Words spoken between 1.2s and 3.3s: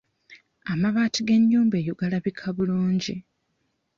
g'ennyumba eyo galabika bulungi.